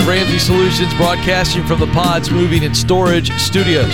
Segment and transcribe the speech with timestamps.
[0.00, 3.88] of Ramsey Solutions, broadcasting from the Pods Moving and Storage Studios.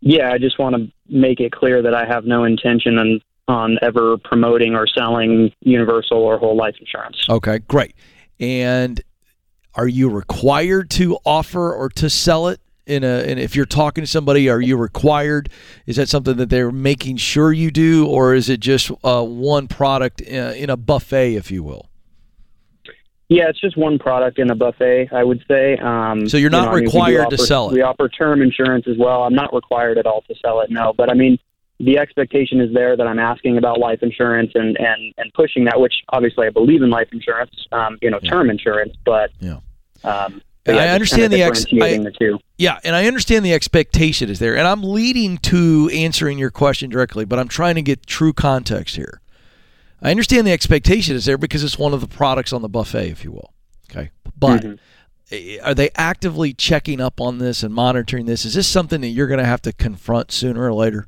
[0.00, 3.78] Yeah, I just want to make it clear that I have no intention on on
[3.82, 7.26] ever promoting or selling universal or whole life insurance.
[7.28, 7.94] Okay, great.
[8.40, 9.00] And
[9.74, 12.60] are you required to offer or to sell it?
[12.86, 15.48] In a and if you're talking to somebody are you required
[15.86, 19.66] is that something that they're making sure you do or is it just uh, one
[19.66, 21.88] product in a, in a buffet if you will
[23.28, 25.76] yeah, it's just one product in a buffet, I would say.
[25.78, 27.72] Um, so you're not you know, required I mean, to sell it.
[27.72, 29.24] We offer term insurance as well.
[29.24, 30.92] I'm not required at all to sell it, no.
[30.96, 31.36] But I mean,
[31.80, 35.80] the expectation is there that I'm asking about life insurance and and and pushing that,
[35.80, 38.30] which obviously I believe in life insurance, um, you know, yeah.
[38.30, 39.58] term insurance, but yeah.
[40.04, 40.40] Um,
[40.74, 42.38] yeah, I understand the, ex- I, the.
[42.58, 46.90] Yeah, and I understand the expectation is there, and I'm leading to answering your question
[46.90, 49.20] directly, but I'm trying to get true context here.
[50.02, 53.08] I understand the expectation is there because it's one of the products on the buffet,
[53.08, 53.52] if you will.
[53.90, 55.66] Okay, but mm-hmm.
[55.66, 58.44] are they actively checking up on this and monitoring this?
[58.44, 61.06] Is this something that you're going to have to confront sooner or later?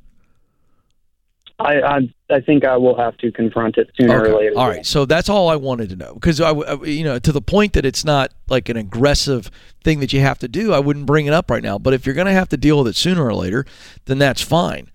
[1.61, 4.31] I, I, I think I will have to confront it sooner okay.
[4.31, 4.57] or later.
[4.57, 6.53] All right, so that's all I wanted to know because I,
[6.85, 9.51] you know, to the point that it's not like an aggressive
[9.83, 10.73] thing that you have to do.
[10.73, 11.79] I wouldn't bring it up right now.
[11.79, 13.67] But if you're going to have to deal with it sooner or later,
[14.05, 14.91] then that's fine.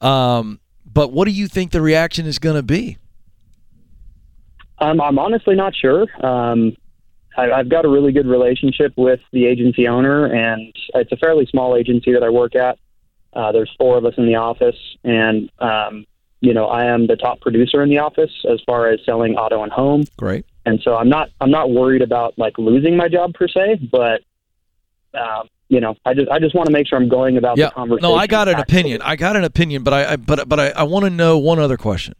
[0.00, 2.96] Um, but what do you think the reaction is going to be?
[4.78, 6.06] Um, I'm honestly not sure.
[6.24, 6.76] Um,
[7.36, 11.46] I, I've got a really good relationship with the agency owner, and it's a fairly
[11.46, 12.78] small agency that I work at.
[13.38, 16.04] Uh, there's four of us in the office, and um,
[16.40, 19.62] you know I am the top producer in the office as far as selling auto
[19.62, 20.06] and home.
[20.16, 20.44] Great.
[20.66, 24.22] And so I'm not I'm not worried about like losing my job per se, but
[25.14, 27.66] um, you know I just I just want to make sure I'm going about yeah.
[27.66, 28.10] the conversation.
[28.10, 29.02] No, I got an opinion.
[29.02, 31.60] I got an opinion, but I, I but but I, I want to know one
[31.60, 32.14] other question.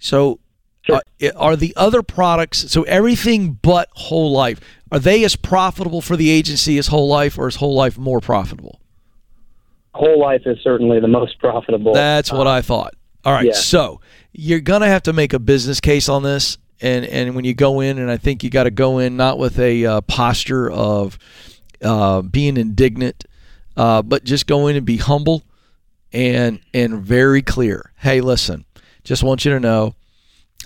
[0.00, 0.40] So.
[0.86, 1.00] Sure.
[1.22, 4.60] Uh, are the other products so everything but whole life
[4.92, 8.20] are they as profitable for the agency as whole life or is whole life more
[8.20, 8.78] profitable
[9.94, 11.94] whole life is certainly the most profitable.
[11.94, 12.94] That's what um, I thought.
[13.24, 13.52] All right, yeah.
[13.52, 14.00] so
[14.32, 17.80] you're gonna have to make a business case on this, and and when you go
[17.80, 21.18] in, and I think you got to go in not with a uh, posture of
[21.82, 23.24] uh, being indignant,
[23.76, 25.42] uh, but just go in and be humble
[26.12, 27.92] and and very clear.
[27.96, 28.64] Hey, listen,
[29.04, 29.94] just want you to know.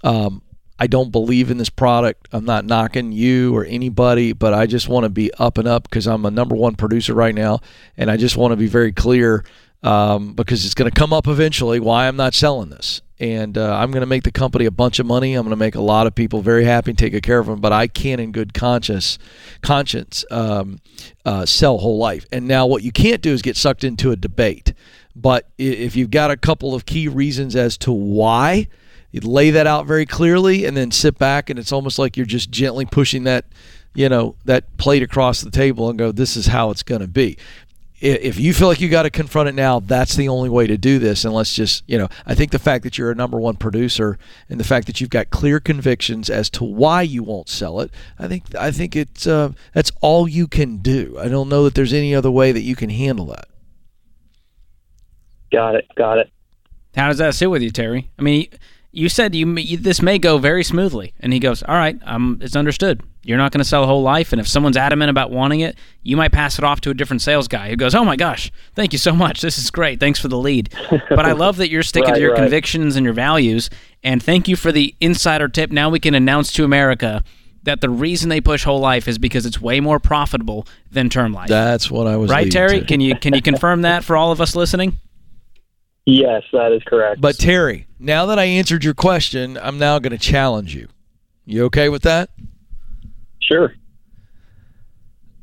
[0.03, 0.43] Um,
[0.79, 2.29] I don't believe in this product.
[2.33, 5.85] I'm not knocking you or anybody, but I just want to be up and up
[5.85, 7.61] because I'm a number one producer right now,
[7.97, 9.45] and I just want to be very clear
[9.83, 13.03] um, because it's going to come up eventually why I'm not selling this.
[13.21, 15.35] And uh, I'm going to make the company a bunch of money.
[15.35, 17.61] I'm going to make a lot of people very happy and take care of them.
[17.61, 19.19] But I can't, in good conscience,
[19.61, 20.79] conscience, um,
[21.25, 22.27] uh, sell whole life.
[22.31, 24.73] And now, what you can't do is get sucked into a debate.
[25.17, 28.69] But if you've got a couple of key reasons as to why,
[29.11, 32.27] you lay that out very clearly and then sit back and it's almost like you're
[32.27, 33.47] just gently pushing that
[33.95, 37.09] you know that plate across the table and go this is how it's going to
[37.09, 37.37] be
[38.01, 40.79] if you feel like you got to confront it now that's the only way to
[40.79, 43.41] do this and let's just you know i think the fact that you're a number
[43.41, 44.19] one producer
[44.49, 47.91] and the fact that you've got clear convictions as to why you won't sell it
[48.19, 51.17] i think i think it's uh, that's all you can do.
[51.19, 53.49] I don't know that there's any other way that you can handle that.
[55.51, 56.31] Got it got it.
[56.95, 58.11] How does that sit with you terry?
[58.19, 58.49] I mean
[58.99, 62.39] you said you, you this may go very smoothly, and he goes, "All right, um,
[62.43, 63.03] it's understood.
[63.23, 65.77] You're not going to sell a whole life, and if someone's adamant about wanting it,
[66.03, 68.51] you might pass it off to a different sales guy who goes, "Oh my gosh,
[68.75, 69.41] thank you so much.
[69.41, 70.01] This is great.
[70.01, 70.75] Thanks for the lead."
[71.09, 72.41] but I love that you're sticking Right, to your right.
[72.41, 73.71] convictions and your values,
[74.03, 75.71] and thank you for the insider tip.
[75.71, 77.23] Now we can announce to America
[77.65, 81.33] that the reason they push whole life is because it's way more profitable than term
[81.33, 81.49] life.
[81.49, 82.81] That's what I was right, Terry?
[82.81, 82.87] to.
[82.87, 84.99] Can you can you confirm that for all of us listening?
[86.11, 87.21] Yes, that is correct.
[87.21, 90.89] But Terry, now that I answered your question, I'm now going to challenge you.
[91.45, 92.31] You okay with that?
[93.41, 93.75] sure.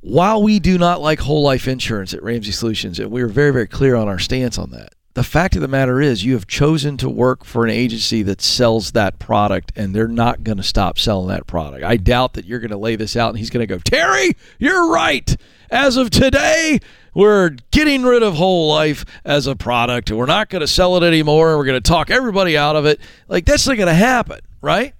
[0.02, 3.52] While we do not like whole life insurance at Ramsey Solutions, and we are very,
[3.52, 6.48] very clear on our stance on that, the fact of the matter is you have
[6.48, 10.64] chosen to work for an agency that sells that product, and they're not going to
[10.64, 11.84] stop selling that product.
[11.84, 14.36] I doubt that you're going to lay this out and he's going to go, Terry,
[14.58, 15.36] you're right.
[15.70, 16.80] As of today,
[17.16, 20.12] we're getting rid of whole life as a product.
[20.12, 21.58] We're not going to sell it anymore.
[21.58, 23.00] We're going to talk everybody out of it.
[23.28, 24.94] Like, that's not going to happen, right?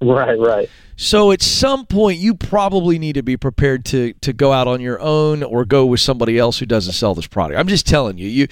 [0.00, 0.70] Right, right.
[0.96, 4.80] So at some point, you probably need to be prepared to to go out on
[4.80, 7.58] your own or go with somebody else who doesn't sell this product.
[7.58, 8.28] I'm just telling you.
[8.28, 8.48] You,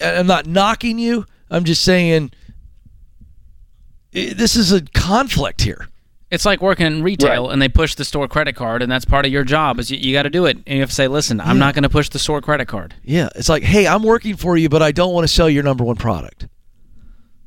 [0.00, 1.26] I'm not knocking you.
[1.50, 2.30] I'm just saying
[4.12, 5.88] this is a conflict here.
[6.30, 7.52] It's like working in retail Right.
[7.52, 9.80] and they push the store credit card, and that's part of your job.
[9.80, 11.74] Is you, you got to do it, and you have to say, "Listen, I'm not
[11.74, 14.68] going to push the store credit card." Yeah, it's like, hey, I'm working for you,
[14.68, 16.46] but I don't want to sell your number one product.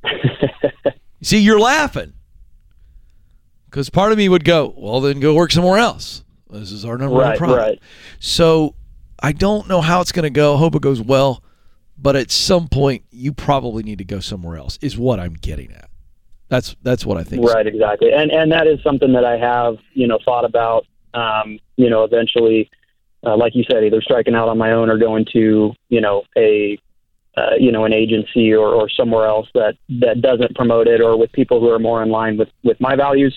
[1.21, 2.13] See, you're laughing
[3.69, 6.23] because part of me would go, well, then go work somewhere else.
[6.49, 7.59] This is our number one product.
[7.59, 7.79] right.
[8.19, 8.75] So
[9.21, 10.57] I don't know how it's going to go.
[10.57, 11.41] Hope it goes well,
[11.97, 14.77] but at some point, you probably need to go somewhere else.
[14.81, 15.89] Is what I'm getting at.
[16.53, 17.43] That's that's what I think.
[17.43, 18.13] Right, exactly.
[18.13, 20.85] And and that is something that I have, you know, thought about.
[21.15, 22.69] Um, you know, eventually,
[23.25, 26.21] uh, like you said, either striking out on my own or going to, you know,
[26.37, 26.77] a,
[27.35, 31.17] uh, you know, an agency or, or somewhere else that that doesn't promote it, or
[31.17, 33.35] with people who are more in line with with my values.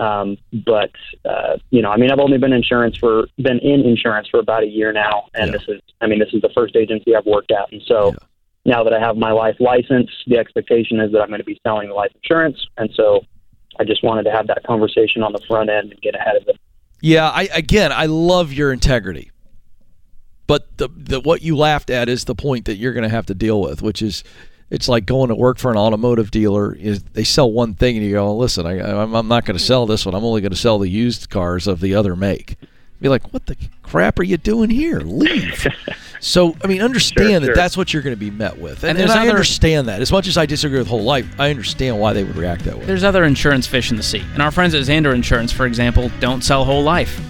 [0.00, 0.90] Um, but
[1.24, 4.64] uh, you know, I mean, I've only been insurance for been in insurance for about
[4.64, 5.52] a year now, and Yeah.
[5.52, 8.16] this is, I mean, this is the first agency I've worked at, and so.
[8.64, 11.60] Now that I have my life license, the expectation is that I'm going to be
[11.66, 13.20] selling life insurance, and so
[13.78, 16.48] I just wanted to have that conversation on the front end and get ahead of
[16.48, 16.56] it.
[17.00, 19.30] Yeah, I again, I love your integrity,
[20.46, 23.26] but the the what you laughed at is the point that you're going to have
[23.26, 24.24] to deal with, which is.
[24.70, 26.74] It's like going to work for an automotive dealer.
[26.74, 29.64] Is they sell one thing and you go, listen, I, I'm, I'm not going to
[29.64, 30.14] sell this one.
[30.14, 32.58] I'm only going to sell the used cars of the other make.
[33.00, 34.98] Be like, what the crap are you doing here?
[35.00, 35.66] Leave.
[36.20, 37.54] so, I mean, understand Sure, that sure.
[37.54, 40.00] that's what you're going to be met with, and, And and I other- understand that.
[40.02, 42.76] As much as I disagree with whole life, I understand why they would react that
[42.76, 42.84] way.
[42.86, 46.10] There's other insurance fish in the sea, and our friends at Zander Insurance, for example,
[46.18, 47.20] don't sell whole life.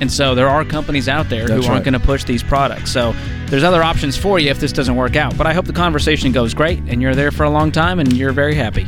[0.00, 1.92] And so there are companies out there That's who aren't right.
[1.92, 2.90] going to push these products.
[2.90, 3.12] So
[3.48, 5.36] there's other options for you if this doesn't work out.
[5.36, 8.10] But I hope the conversation goes great, and you're there for a long time, and
[8.12, 8.86] you're very happy.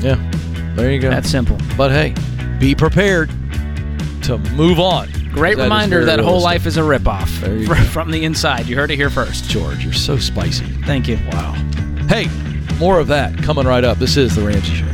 [0.00, 0.16] yeah,
[0.74, 1.08] there you go.
[1.08, 1.56] That's simple.
[1.78, 2.14] But hey,
[2.58, 3.30] be prepared
[4.24, 5.08] to move on.
[5.32, 7.80] Great That reminder that whole life is a ripoff There you fr- go.
[7.84, 8.66] from the inside.
[8.66, 9.44] You heard it here first.
[9.50, 10.64] George, you're so spicy.
[10.86, 11.18] Thank you.
[11.32, 11.52] Wow.
[12.08, 12.28] Hey,
[12.78, 13.98] more of that coming right up.
[13.98, 14.93] This is the Ramsey Show.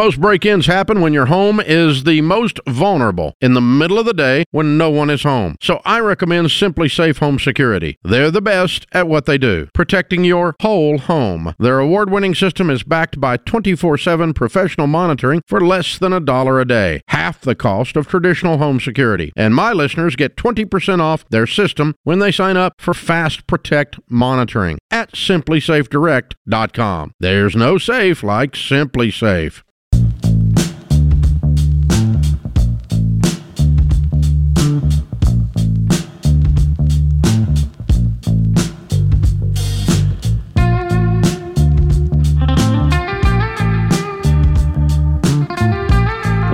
[0.00, 4.06] Most break ins happen when your home is the most vulnerable in the middle of
[4.06, 5.56] the day when no one is home.
[5.60, 7.98] So I recommend SimpliSafe Home Security.
[8.02, 11.54] They're the best at what they do, protecting your whole home.
[11.58, 16.20] Their award winning system is backed by 24 7 professional monitoring for less than a
[16.20, 19.34] dollar a day, half the cost of traditional home security.
[19.36, 23.98] And my listeners get 20% off their system when they sign up for Fast Protect
[24.08, 27.12] monitoring at simplysafedirect.com.
[27.20, 29.62] There's no safe like SimpliSafe.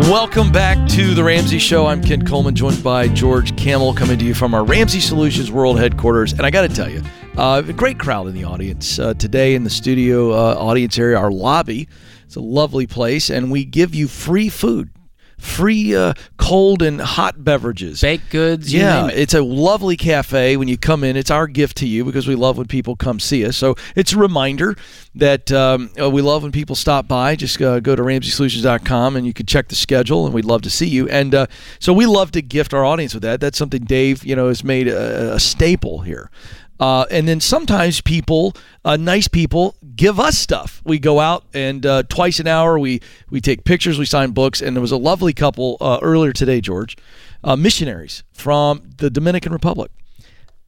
[0.09, 1.87] Welcome back to the Ramsey Show.
[1.87, 5.81] I'm Ken Coleman, joined by George Kamel, coming to you from our Ramsey Solutions World
[5.81, 6.33] headquarters.
[6.33, 7.03] And I got to tell you,
[7.37, 11.19] uh, a great crowd in the audience uh, today in the studio uh, audience area,
[11.19, 11.89] our lobby.
[12.25, 14.91] It's a lovely place, and we give you free food,
[15.39, 16.15] free uh,
[16.47, 18.01] cold and hot beverages.
[18.01, 19.19] Baked goods, yeah, it.
[19.19, 21.17] it's a lovely cafe when you come in.
[21.17, 23.57] It's our gift to you because we love when people come see us.
[23.57, 24.77] So it's a reminder
[25.17, 27.35] that um, uh, we love when people stop by.
[27.35, 30.71] Just uh, go to RamseySolutions.com and you can check the schedule, and we'd love to
[30.71, 31.09] see you.
[31.09, 31.47] And uh,
[31.81, 33.41] so we love to gift our audience with that.
[33.41, 36.31] That's something Dave, you know, has made a, a staple here.
[36.79, 40.83] Uh, and then sometimes people, uh, nice people, give us stuff.
[40.85, 43.01] We go out and uh, twice an hour we
[43.31, 46.61] we take pictures, we sign books, and there was a lovely couple uh, earlier today,
[46.61, 46.97] George,
[47.43, 49.91] uh, missionaries from the Dominican Republic,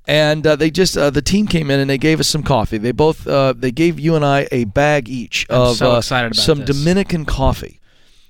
[0.07, 2.79] and uh, they just the team came in and they gave us some coffee.
[2.79, 3.25] They both
[3.61, 6.77] they gave you and I a bag each I'm of so some this.
[6.77, 7.81] Dominican coffee,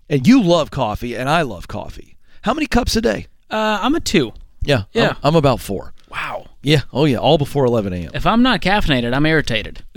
[0.09, 2.17] and you love coffee and I love coffee.
[2.43, 3.27] How many cups a day?
[3.51, 4.33] Uh, I'm a two.
[4.63, 5.11] Yeah, Yeah.
[5.11, 5.95] I'm, I'm about four.
[6.11, 6.47] Wow.
[6.63, 8.11] Yeah, oh yeah, all before 11 a.m.
[8.15, 9.85] If I'm not caffeinated, I'm irritated.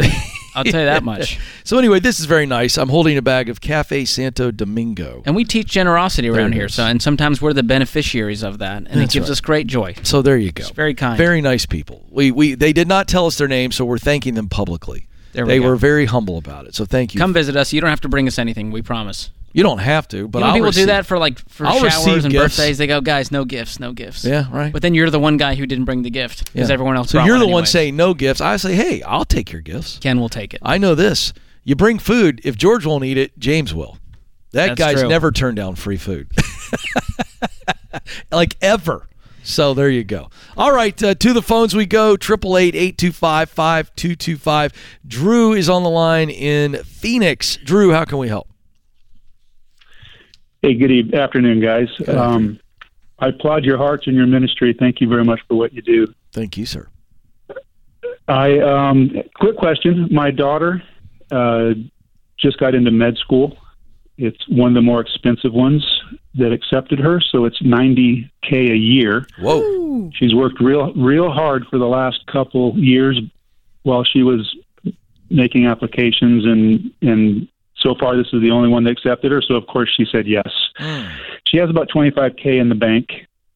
[0.55, 1.39] I'll tell you that much.
[1.63, 2.77] So anyway, this is very nice.
[2.77, 5.21] I'm holding a bag of Cafe Santo Domingo.
[5.25, 6.73] And we teach generosity around here, nice.
[6.73, 9.29] so and sometimes we're the beneficiaries of that, and it gives right.
[9.29, 9.93] us great joy.
[10.03, 10.65] So there you go.
[10.73, 11.17] very kind.
[11.17, 12.05] Very nice people.
[12.09, 15.07] We we they did not tell us their name, so we're thanking them publicly.
[15.33, 15.67] There we they go.
[15.69, 16.75] were very humble about it.
[16.75, 17.19] So thank you.
[17.19, 17.71] Come visit us.
[17.71, 18.71] You don't have to bring us anything.
[18.71, 19.29] We promise.
[19.53, 21.65] You don't have to, but You know, I'll people receive- do that for like for
[21.65, 22.57] I'll showers and gifts.
[22.57, 22.77] birthdays.
[22.77, 24.23] They go, guys, no gifts, no gifts.
[24.25, 24.71] Yeah, right.
[24.73, 26.73] But then you're the one guy who didn't bring the gift because Yeah.
[26.73, 27.09] everyone else.
[27.11, 28.41] So you're the one one saying no gifts.
[28.41, 29.97] I say, hey, I'll take your gifts.
[30.01, 30.59] Ken will take it.
[30.63, 31.33] I know this.
[31.63, 32.41] You bring food.
[32.43, 33.97] If George won't eat it, James will.
[34.53, 35.09] That That's guy's true.
[35.09, 36.27] never turned down free food,
[38.31, 39.07] like ever.
[39.43, 40.29] So there you go.
[40.55, 42.15] All right, uh, to the phones we go.
[42.15, 44.71] Triple eight eight two five five two two five.
[45.07, 47.57] Drew is on the line in Phoenix.
[47.63, 48.49] Drew, how can we help?
[50.61, 51.87] Hey, good afternoon, guys.
[52.07, 52.59] Um,
[53.17, 54.75] I applaud your hearts and your ministry.
[54.77, 56.13] Thank you very much for what you do.
[56.33, 56.87] Thank you, sir.
[58.27, 60.07] I um, quick question.
[60.11, 60.83] My daughter
[61.31, 61.71] uh,
[62.37, 63.57] just got into med school.
[64.17, 65.83] It's one of the more expensive ones
[66.35, 69.25] that accepted her, so it's ninety k a year.
[69.39, 70.11] Whoa.
[70.13, 73.19] She's worked real real hard for the last couple years
[73.81, 74.55] while she was
[75.31, 77.47] making applications and and
[77.81, 79.41] so far this is the only one that accepted her.
[79.41, 80.49] So of course she said yes.
[81.47, 83.09] She has about 25k in the bank.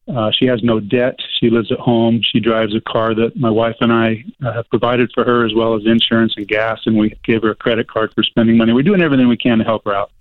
[0.08, 1.17] Uh, she has no debt.
[1.39, 2.22] She lives at home.
[2.22, 5.53] She drives a car that my wife and i uh, have provided for her as
[5.55, 8.74] well as insurance and gas and we gave her a credit card for spending money.
[8.74, 10.12] We're doing everything we can to help her out.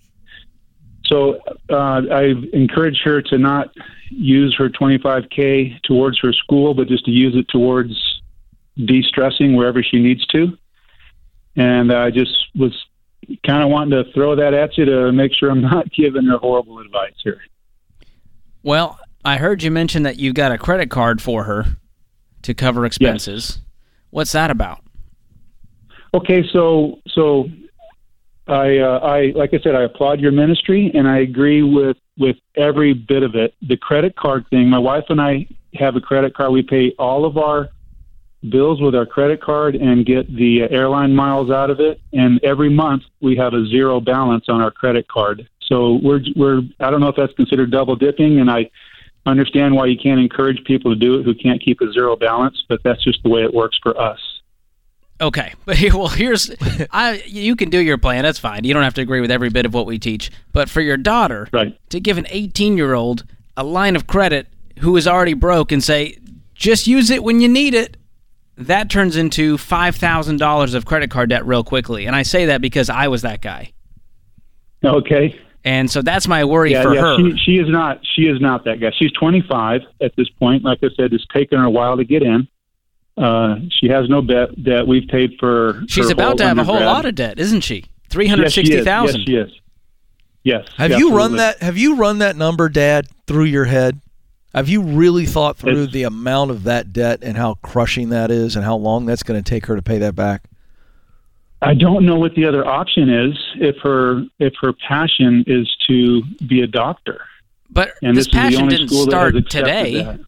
[1.06, 3.74] So uh, I've encouraged her to not
[4.08, 7.92] use her 25k towards her school, but just to use it towards
[8.76, 10.56] de-stressing wherever she needs to.
[11.56, 12.72] And I just was
[13.46, 16.38] kind of wanting to throw that at you to make sure I'm not giving her
[16.38, 17.40] horrible advice here.
[18.62, 21.76] Well, I heard you mention that you've got a credit card for her
[22.42, 23.58] to cover expenses.
[24.10, 24.80] What's that about?
[26.14, 27.48] Okay, so so
[28.46, 32.36] I uh, I like I said I applaud your ministry and I agree with with
[32.56, 33.54] every bit of it.
[33.62, 34.68] The credit card thing.
[34.68, 36.52] My wife and I have a credit card.
[36.52, 37.68] We pay all of our
[38.50, 42.00] bills with our credit card and get the uh, airline miles out of it.
[42.12, 45.48] And every month we have a zero balance on our credit card.
[45.62, 48.70] So we're we're I don't know if that's considered double dipping, and I
[49.26, 52.62] understand why you can't encourage people to do it who can't keep a zero balance,
[52.68, 54.18] but that's just the way it works for us.
[55.20, 56.50] Okay, but here, well, here's
[56.90, 57.22] I.
[57.26, 58.24] You can do your plan.
[58.24, 58.64] That's fine.
[58.64, 60.30] You don't have to agree with every bit of what we teach.
[60.52, 61.78] But for your daughter, Right.
[61.90, 63.24] to give an 18 year old
[63.56, 64.48] a line of credit
[64.80, 66.18] who is already broke and say,
[66.54, 67.96] just use it when you need it,
[68.56, 72.06] that turns into five thousand dollars of credit card debt real quickly.
[72.06, 73.72] And I say that because I was that guy,
[74.84, 75.38] Okay.
[75.64, 77.00] and so that's my worry yeah, for yeah.
[77.00, 77.16] her.
[77.16, 78.00] She, she is not.
[78.14, 78.92] She is not that guy.
[78.98, 80.64] She's 25 at this point.
[80.64, 82.46] Like I said, it's taken her a while to get in.
[83.16, 85.82] Uh, she has no debt that we've paid for.
[85.88, 87.84] She's her about to have a whole lot of debt, isn't she?
[88.08, 88.68] Three hundred Yes, she is.
[88.68, 89.20] sixty thousand.
[89.20, 89.60] Yes, she is.
[90.42, 90.68] Yes.
[90.76, 91.62] Have you run that?
[91.62, 94.00] Have you run that number, Dad, through your head?
[94.54, 98.30] Have you really thought through It's- the amount of that debt and how crushing that
[98.30, 100.44] is, and how long that's going to take her to pay that back?
[101.62, 106.22] I don't know what the other option is if her if her passion is to
[106.46, 107.20] be a doctor.
[107.70, 110.02] But And this this, passion didn't start that has accepted today.
[110.04, 110.20] that.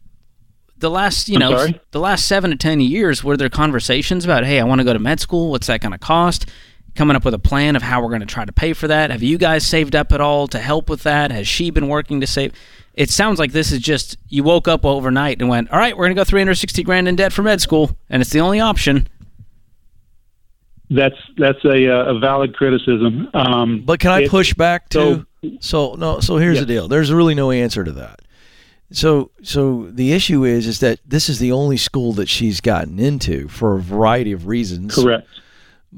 [0.79, 1.79] the last you I'm know sorry?
[1.91, 4.93] the last seven to ten years were there conversations about hey i want to go
[4.93, 6.47] to med school what's that going to cost
[6.97, 9.09] coming up with a plan of how we're going to try to pay for that
[9.11, 12.19] have you guys saved up at all to help with that has she been working
[12.19, 12.51] to save
[12.93, 16.05] it sounds like this is just you woke up overnight and went all right we're
[16.05, 19.07] going to go 360 grand in debt for med school and it's the only option
[20.89, 23.27] That's that's a uh, a valid criticism.
[23.33, 25.25] Um, But can I it- push back to?
[25.59, 26.19] So no.
[26.21, 26.65] So here's Yes.
[26.65, 26.87] the deal.
[26.87, 28.21] There's really no answer to that.
[28.91, 32.99] So so the issue is is that this is the only school that she's gotten
[32.99, 34.95] into for a variety of reasons.
[34.95, 35.27] Correct.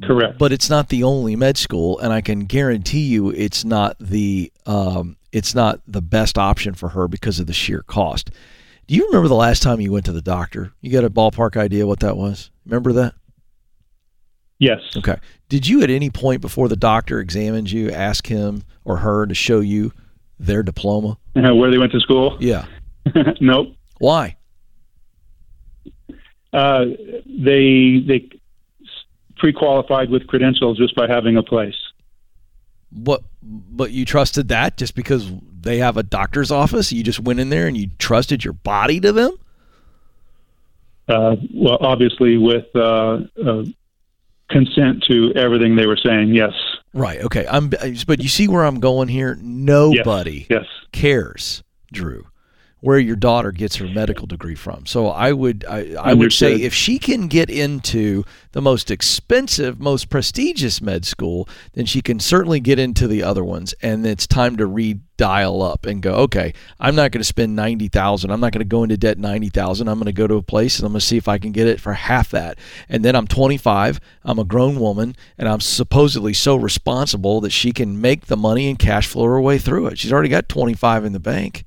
[0.03, 0.37] Correct.
[0.37, 4.51] But it's not the only med school, and I can guarantee you it's not the
[4.65, 8.31] um, it's not the best option for her because of the sheer cost.
[8.87, 10.73] Do you remember the last time you went to the doctor?
[10.81, 12.49] You got a ballpark idea what that was?
[12.65, 13.13] Remember that?
[14.59, 14.81] yes.
[14.95, 15.15] Okay.
[15.47, 19.33] Did you at any point before the doctor examined you ask him or her to
[19.33, 19.91] show you
[20.39, 21.17] their diploma?
[21.35, 22.37] Uh, where they went to school?
[22.39, 22.65] Yeah.
[23.41, 23.75] nope.
[23.99, 24.37] Why?
[26.53, 26.85] Uh,
[27.25, 28.29] they they
[29.39, 31.75] pre-qualified with credentials just by having a place.
[32.91, 33.23] What?
[33.41, 35.31] But you trusted that just because
[35.61, 36.91] they have a doctor's office?
[36.91, 39.31] You just went in there and you trusted your body to them?
[41.07, 43.63] Uh, well, obviously with uh, uh,
[44.49, 46.33] consent to everything they were saying.
[46.35, 46.53] Yes.
[46.93, 47.19] Right.
[47.21, 47.45] Okay.
[47.49, 47.69] I'm.
[48.05, 49.37] But you see where I'm going here.
[49.41, 50.65] Nobody Yes.
[50.91, 52.25] cares, Drew,
[52.81, 54.85] where your daughter gets her medical degree from.
[54.85, 55.65] So I would.
[55.67, 61.05] I, I would say if she can get into the most expensive, most prestigious med
[61.05, 63.73] school, then she can certainly get into the other ones.
[63.81, 66.13] And it's time to redial up and go.
[66.13, 68.31] Okay, I'm not going to spend ninety thousand.
[68.31, 69.89] I'm not going to go into debt ninety thousand.
[69.89, 71.51] I'm going to go to a place and I'm going to see if I can
[71.51, 72.57] get it for half that.
[72.87, 73.99] And then I'm 25.
[74.23, 78.69] I'm a grown woman, and I'm supposedly so responsible that she can make the money
[78.69, 79.99] and cash flow her way through it.
[79.99, 81.65] She's already got 25 in the bank.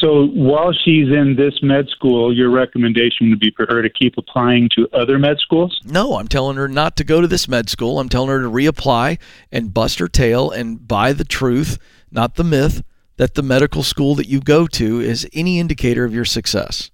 [0.00, 4.16] So while she's in this med school, your recommendation would be for her to keep
[4.16, 5.80] applying to other med schools.
[5.84, 7.98] No, I'm telling her not to go to this med school.
[7.98, 9.18] I'm telling her to reapply
[9.50, 11.78] and bust her tail and buy the truth,
[12.10, 12.82] not the myth,
[13.16, 16.90] that the medical school that you go to is any indicator of your success.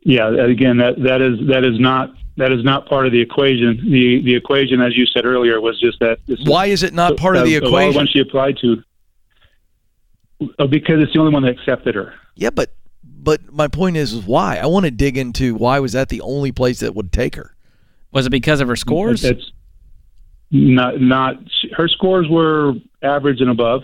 [0.00, 3.76] Yeah, again, that that is that is not that is not part of the equation.
[3.90, 6.18] The the equation, as you said earlier, was just that.
[6.44, 7.96] Why is it not part of the equation?
[7.96, 8.82] When she applied to,
[10.38, 12.14] because it's the only one that accepted her.
[12.34, 14.56] Yeah, but but my point is, is why?
[14.58, 17.54] I want to dig into why was that the only place that would take her?
[18.12, 19.24] Was it because of her scores?
[19.24, 19.50] It's
[20.50, 21.36] not not
[21.76, 23.82] her scores were average and above.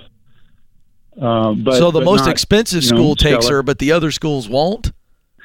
[1.20, 3.92] Uh, but so the but most not, expensive you know, school takes her, but the
[3.92, 4.92] other schools won't.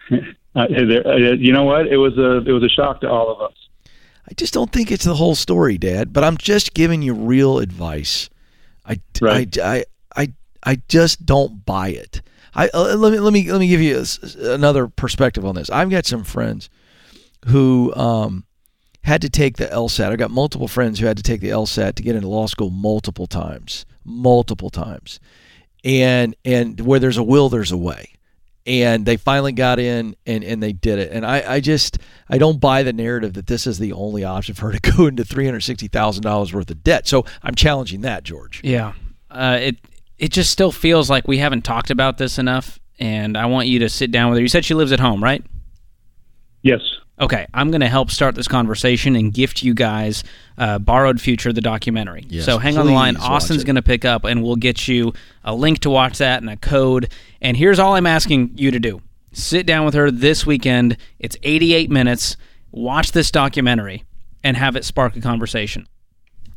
[0.56, 1.86] Uh, there- uh, you know what?
[1.86, 3.54] It was a it was a shock to all of us.
[4.28, 6.12] I just don't think it's the whole story, Dad.
[6.12, 8.28] But I'm just giving you real advice.
[8.84, 9.56] I, Right.
[9.60, 9.84] I, I,
[10.64, 12.22] I, just don't buy it.
[12.54, 15.70] I uh, let me let me let me give you a another perspective on this.
[15.70, 16.70] I've got some friends
[17.48, 18.46] who um,
[19.04, 20.12] had to take the LSAT.
[20.12, 22.70] I've got multiple friends who had to take the LSAT to get into law school
[22.70, 25.20] multiple times, multiple times,
[25.84, 28.18] and and where there's a will, there's a way
[28.68, 31.12] and they finally got in and, and they did it.
[31.14, 31.98] And I, I just
[32.30, 35.08] I don't buy the narrative that this is the only option for her to go
[35.08, 37.08] into three hundred sixty thousand dollars worth of debt.
[37.08, 38.62] So I'm challenging that, George.
[38.64, 38.94] Yeah.
[39.32, 39.78] Uh, it
[40.20, 43.80] it just still feels like we haven't talked about this enough, and I want you
[43.80, 44.42] to sit down with her.
[44.42, 45.44] You said she lives at home, right?
[46.62, 46.82] Yes.
[47.20, 50.24] Okay, I'm going to help start this conversation and gift you guys
[50.60, 52.26] uh, Borrowed Future, the documentary.
[52.30, 53.18] Yes, so hang on the line.
[53.18, 56.50] Austin's going to pick up, and we'll get you a link to watch that and
[56.50, 57.12] a code.
[57.42, 59.02] And here's all I'm asking you to do
[59.32, 60.98] sit down with her this weekend.
[61.20, 62.38] It's 88 minutes.
[62.72, 64.04] Watch this documentary
[64.44, 65.88] and have it spark a conversation.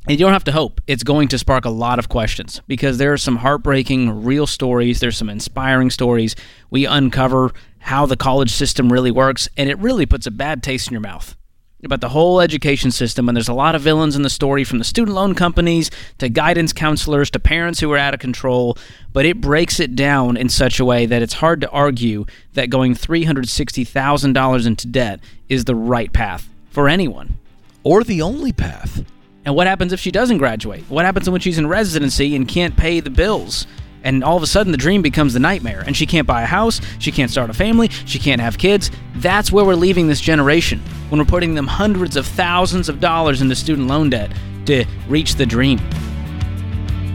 [0.06, 0.80] And you don't have to hope.
[0.86, 5.00] It's going to spark a lot of questions because there are some heartbreaking, real stories.
[5.00, 6.34] There's some inspiring stories.
[6.70, 10.88] We uncover how the college system really works, and it really puts a bad taste
[10.88, 11.36] in your mouth
[11.82, 13.28] about the whole education system.
[13.28, 16.28] And there's a lot of villains in the story from the student loan companies to
[16.28, 18.76] guidance counselors to parents who are out of control.
[19.12, 22.70] But it breaks it down in such a way that it's hard to argue that
[22.70, 27.38] going $360,000 into debt is the right path for anyone.
[27.82, 29.04] Or the only path.
[29.44, 30.84] And what happens if she doesn't graduate?
[30.88, 33.66] What happens when she's in residency and can't pay the bills?
[34.02, 36.46] And all of a sudden, the dream becomes the nightmare, and she can't buy a
[36.46, 38.90] house, she can't start a family, she can't have kids.
[39.16, 43.42] That's where we're leaving this generation when we're putting them hundreds of thousands of dollars
[43.42, 44.30] into student loan debt
[44.66, 45.78] to reach the dream.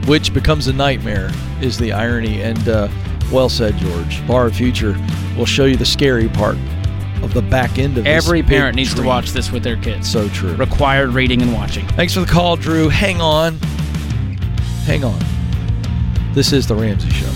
[0.08, 2.88] which becomes a nightmare is the irony and uh,
[3.32, 4.96] well said george borrowed future
[5.36, 6.58] will show you the scary part
[7.26, 10.10] of the back end of this Every parent needs to watch this with their kids.
[10.10, 10.54] so true.
[10.56, 11.86] Required reading and watching.
[11.90, 12.88] thanks for the call drew.
[12.90, 13.58] Hang on.
[14.86, 15.20] Hang on.
[16.34, 17.32] This is the ramsey show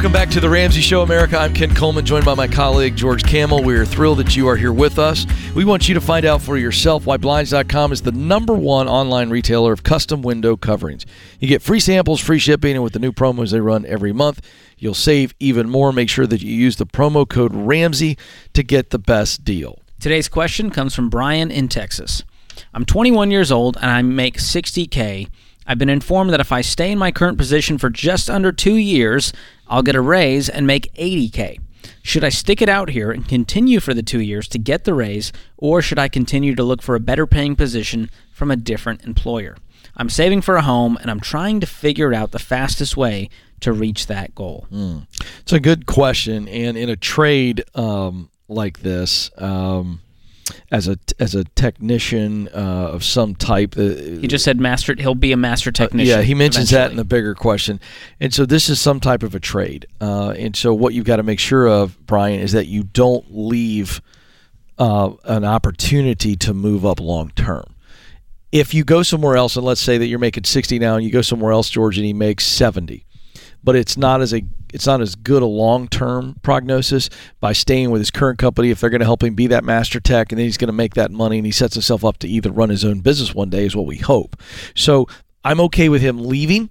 [0.00, 1.36] Welcome back to the Ramsey Show, America.
[1.36, 3.62] I'm Ken Coleman, joined by my colleague George Kamel.
[3.62, 5.26] We are thrilled that you are here with us.
[5.54, 9.28] We want you to find out for yourself why Blinds.com is the number one online
[9.28, 11.04] retailer of custom window coverings.
[11.38, 14.40] You get free samples, free shipping, and with the new promos they run every month,
[14.78, 15.92] you'll save even more.
[15.92, 18.16] Make sure that you use the promo code Ramsey
[18.54, 19.80] to get the best deal.
[20.00, 22.24] Today's question comes from Brian in Texas.
[22.72, 25.28] I'm 21 years old and I make 60K
[25.66, 28.76] I've been informed that if I stay in my current position for just under two
[28.76, 29.32] years,
[29.68, 31.58] I'll get a raise and make 80K.
[32.02, 34.94] Should I stick it out here and continue for the two years to get the
[34.94, 39.04] raise, or should I continue to look for a better paying position from a different
[39.04, 39.56] employer?
[39.96, 43.28] I'm saving for a home and I'm trying to figure out the fastest way
[43.60, 44.66] to reach that goal.
[45.40, 50.00] It's a good question, and in a trade um, like this, um,
[50.70, 53.82] as a as a technician uh, of some type, uh,
[54.20, 54.94] He just said master.
[54.98, 56.18] He'll be a master technician.
[56.18, 57.80] yeah, he mentions that in the bigger question,
[58.20, 61.16] and so this is some type of a trade, uh, and so what you've got
[61.16, 64.00] to make sure of, Brian, is that you don't leave
[64.78, 67.74] uh, an opportunity to move up long term.
[68.52, 71.12] If you go somewhere else, and let's say that you're making sixty now, and you
[71.12, 73.04] go somewhere else, George, and he makes seventy,
[73.62, 74.42] but it's not as a
[74.72, 78.80] it's not as good a long term prognosis by staying with his current company if
[78.80, 80.94] they're going to help him be that master tech and then he's going to make
[80.94, 83.64] that money and he sets himself up to either run his own business one day
[83.64, 84.40] is what we hope.
[84.74, 85.08] So
[85.44, 86.70] I'm okay with him leaving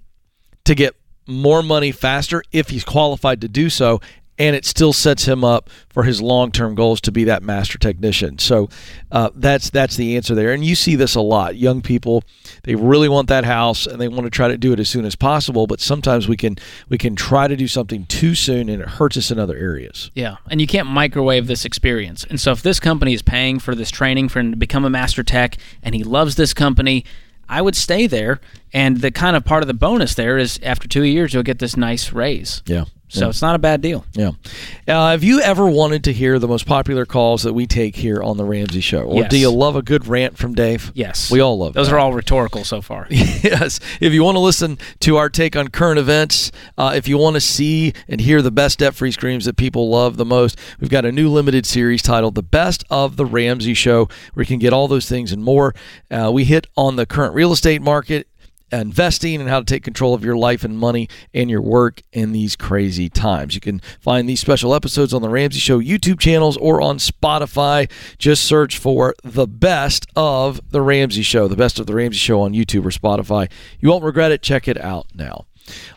[0.64, 4.00] to get more money faster if he's qualified to do so
[4.40, 8.38] and it still sets him up for his long-term goals to be that master technician.
[8.38, 8.70] So
[9.12, 10.52] uh, that's that's the answer there.
[10.52, 11.56] And you see this a lot.
[11.56, 12.24] Young people,
[12.62, 15.04] they really want that house and they want to try to do it as soon
[15.04, 15.66] as possible.
[15.66, 16.56] But sometimes we can
[16.88, 20.10] we can try to do something too soon and it hurts us in other areas.
[20.14, 22.24] Yeah, and you can't microwave this experience.
[22.24, 24.90] And so, if this company is paying for this training for him to become a
[24.90, 27.04] master tech, and he loves this company,
[27.46, 28.40] I would stay there.
[28.72, 31.58] And the kind of part of the bonus there is after two years, you'll get
[31.58, 32.62] this nice raise.
[32.64, 32.84] Yeah.
[33.12, 34.04] So it's not a bad deal.
[34.14, 34.30] Yeah.
[34.86, 38.22] Uh, have you ever wanted to hear the most popular calls that we take here
[38.22, 39.30] on the Ramsey Show, or Yes.
[39.30, 40.92] do you love a good rant from Dave?
[40.94, 41.94] Yes, we all love those that.
[41.96, 43.06] are all rhetorical so far.
[43.10, 43.80] yes.
[44.00, 47.34] If you want to listen to our take on current events, uh, if you want
[47.34, 50.88] to see and hear the best debt free screams that people love the most, we've
[50.90, 54.60] got a new limited series titled The Best of the Ramsey Show, where you can
[54.60, 55.74] get all those things and more.
[56.10, 58.28] Uh, we hit on the current real estate market.
[58.72, 62.32] Investing and how to take control of your life and money and your work in
[62.32, 63.54] these crazy times.
[63.54, 67.90] You can find these special episodes on the Ramsey Show YouTube channels or on Spotify.
[68.18, 72.40] Just search for the best of the Ramsey Show, the best of the Ramsey Show
[72.42, 73.50] on YouTube or Spotify.
[73.80, 74.42] You won't regret it.
[74.42, 75.46] Check it out now.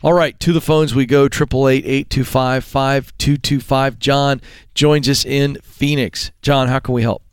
[0.03, 1.27] All right, to the phones we go.
[1.27, 3.97] Triple eight eight two five five two two five.
[3.99, 4.41] John
[4.75, 6.31] joins us in Phoenix.
[6.41, 7.23] John, how can we help?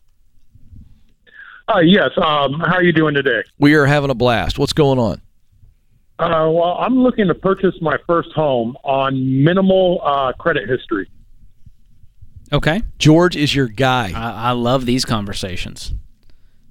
[1.68, 2.10] Uh, yes.
[2.16, 3.42] Um, how are you doing today?
[3.58, 4.58] We are having a blast.
[4.58, 5.20] What's going on?
[6.20, 11.08] Uh, well, I'm looking to purchase my first home on minimal uh, credit history.
[12.52, 14.12] Okay, George is your guy.
[14.14, 15.94] I, I love these conversations.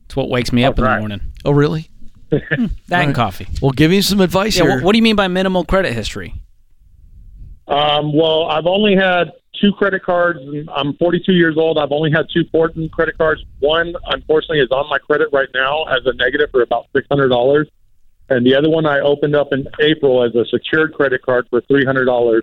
[0.06, 1.22] It's what wakes me up in the morning.
[1.46, 1.90] oh, really?
[2.32, 3.48] That and coffee.
[3.62, 4.64] Well, give him some advice Yeah.
[4.64, 4.76] here.
[4.76, 6.36] What, what do you mean by minimal credit history?
[7.68, 10.40] Um, well, I've only had two credit cards.
[10.76, 11.78] I'm 42 years old.
[11.78, 13.44] I've only had two Fortin credit cards.
[13.60, 17.66] One, unfortunately, is on my credit right now as a negative for about $600.
[18.30, 21.62] And the other one I opened up in April as a secured credit card for
[21.62, 22.42] $300.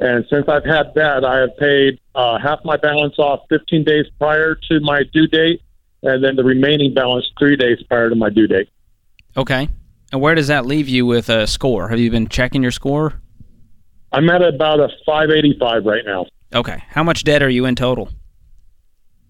[0.00, 4.06] And since I've had that, I have paid uh, half my balance off 15 days
[4.18, 5.62] prior to my due date,
[6.02, 8.68] and then the remaining balance three days prior to my due date.
[9.36, 9.68] Okay,
[10.12, 11.88] and where does that leave you with a score?
[11.88, 13.20] Have you been checking your score?
[14.12, 16.26] I'm at about a 585 right now.
[16.54, 18.10] Okay, how much debt are you in total?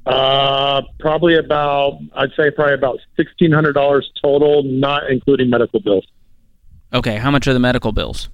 [0.07, 6.07] Uh, probably about, I'd say probably about $1,600 total, not including medical bills.
[6.93, 8.29] Okay, how much are the medical bills?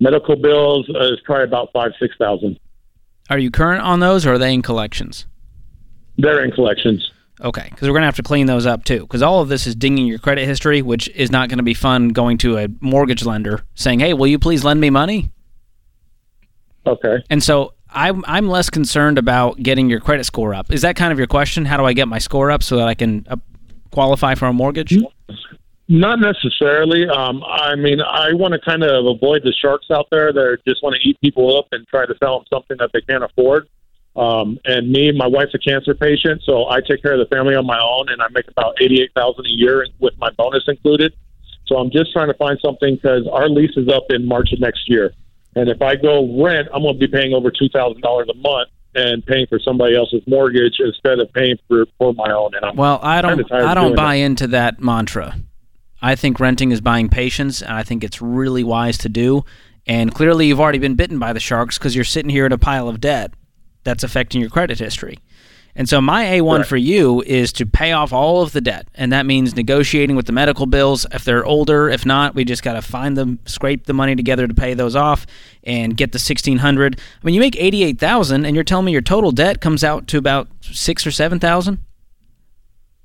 [0.00, 2.58] Medical bills is probably about five, 6000
[3.30, 5.26] Are you current on those, or are they in collections?
[6.18, 7.10] They're in collections.
[7.40, 9.00] Okay, because we're gonna have to clean those up too.
[9.00, 11.74] Because all of this is dinging your credit history, which is not going to be
[11.74, 12.10] fun.
[12.10, 15.32] Going to a mortgage lender saying, "Hey, will you please lend me money?"
[16.86, 17.24] Okay.
[17.30, 20.72] And so I'm I'm less concerned about getting your credit score up.
[20.72, 21.64] Is that kind of your question?
[21.64, 23.36] How do I get my score up so that I can uh,
[23.90, 24.98] qualify for a mortgage?
[25.86, 27.06] Not necessarily.
[27.08, 30.82] Um, I mean, I want to kind of avoid the sharks out there that just
[30.82, 33.68] want to eat people up and try to sell them something that they can't afford.
[34.16, 37.54] Um, and me, my wife's a cancer patient, so I take care of the family
[37.54, 41.14] on my own, and I make about eighty-eight thousand a year with my bonus included.
[41.66, 44.60] So I'm just trying to find something because our lease is up in March of
[44.60, 45.12] next year,
[45.56, 48.36] and if I go rent, I'm going to be paying over two thousand dollars a
[48.36, 52.54] month and paying for somebody else's mortgage instead of paying for for my own.
[52.54, 55.36] And I'm Well, I don't I don't buy into that mantra.
[56.00, 59.44] I think renting is buying patience, and I think it's really wise to do.
[59.86, 62.58] And clearly, you've already been bitten by the sharks because you're sitting here in a
[62.58, 63.32] pile of debt
[63.84, 65.18] that's affecting your credit history.
[65.76, 66.68] And so, my A1 Correct.
[66.68, 70.26] for you is to pay off all of the debt, and that means negotiating with
[70.26, 71.88] the medical bills if they're older.
[71.88, 74.94] If not, we just got to find them, scrape the money together to pay those
[74.94, 75.26] off,
[75.64, 77.00] and get the sixteen hundred.
[77.00, 79.82] I mean, you make eighty eight thousand, and you're telling me your total debt comes
[79.82, 81.78] out to about six or seven thousand.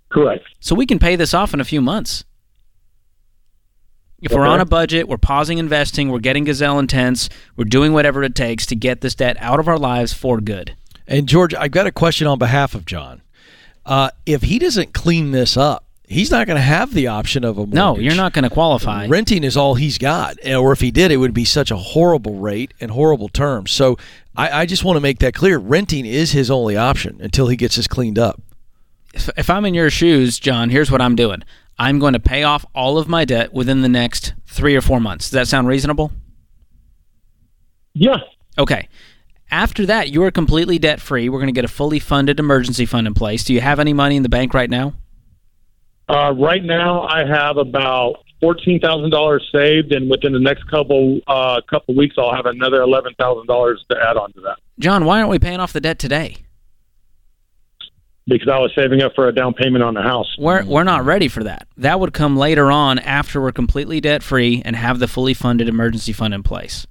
[0.10, 0.43] correct.
[0.60, 2.23] So we can pay this off in a few months.
[4.21, 8.21] If we're on a budget, we're pausing investing, we're getting gazelle intense, we're doing whatever
[8.23, 10.75] it takes to get this debt out of our lives for good.
[11.09, 13.23] And George, I've got a question on behalf of John.
[13.83, 17.57] Uh, if he doesn't clean this up, he's not going to have the option of
[17.57, 17.73] a mortgage.
[17.73, 19.07] No, you're not going to qualify.
[19.07, 22.35] Renting is all he's got, or if he did, it would be such a horrible
[22.35, 23.71] rate and horrible terms.
[23.71, 23.97] So
[24.37, 25.57] I, I just want to make that clear.
[25.57, 28.39] Renting is his only option until he gets this cleaned up.
[29.15, 31.43] If, if I'm in your shoes, John, here's what I'm doing.
[31.79, 34.99] I'm going to pay off all of my debt within the next three or four
[34.99, 35.25] months.
[35.25, 36.11] Does that sound reasonable?
[37.95, 38.17] Yeah.
[38.59, 38.87] Okay.
[39.51, 41.27] After that, you are completely debt free.
[41.29, 43.43] We're going to get a fully funded emergency fund in place.
[43.43, 44.93] Do you have any money in the bank right now?
[46.07, 51.19] Uh, right now, I have about fourteen thousand dollars saved, and within the next couple
[51.27, 55.05] uh, couple weeks, I'll have another eleven thousand dollars to add on to that John,
[55.05, 56.38] why aren't we paying off the debt today?
[58.29, 60.35] because I was saving up for a down payment on the house.
[60.38, 61.67] We're, we're not ready for that.
[61.77, 65.67] That would come later on after we're completely debt free and have the fully funded
[65.67, 66.85] emergency fund in place.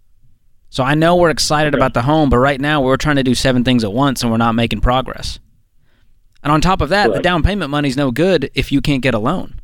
[0.70, 3.34] So I know we're excited about the home, but right now we're trying to do
[3.34, 5.38] seven things at once and we're not making progress.
[6.42, 9.14] And on top of that, the down payment money's no good if you can't get
[9.14, 9.60] a loan.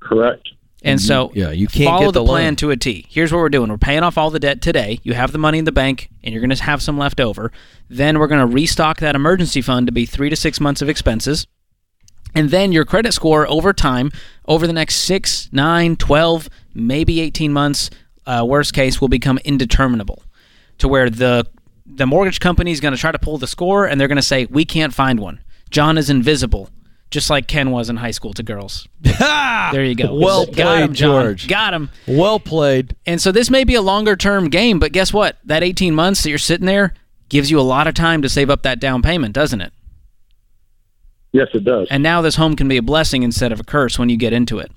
[0.00, 0.48] Correct.
[0.84, 3.06] And so yeah, you can't follow get the, the plan to a T.
[3.08, 3.68] Here's what we're doing.
[3.68, 5.00] We're paying off all the debt today.
[5.02, 7.50] You have the money in the bank and you're going to have some left over.
[7.88, 10.88] Then we're going to restock that emergency fund to be 3 to 6 months of
[10.88, 11.46] expenses.
[12.34, 14.12] And then your credit score over time,
[14.46, 17.90] over the next 6, nine, twelve, maybe 18 months,
[18.28, 20.22] uh, worst case will become indeterminable
[20.78, 21.46] to where the
[21.86, 24.22] the mortgage company is going to try to pull the score and they're going to
[24.22, 25.40] say we can't find one.
[25.70, 26.68] John is invisible,
[27.10, 28.86] just like Ken was in high school to girls.
[29.70, 30.14] There you go.
[30.14, 31.24] Well Got played, him, John.
[31.24, 31.48] George.
[31.48, 31.90] Got him.
[32.06, 32.96] Well played.
[33.04, 35.36] And so this may be a longer term game, but guess what?
[35.44, 36.94] That 18 months that you're sitting there
[37.28, 39.72] gives you a lot of time to save up that down payment, doesn't it?
[41.32, 41.86] Yes, it does.
[41.90, 44.32] And now this home can be a blessing instead of a curse when you get
[44.32, 44.72] into it.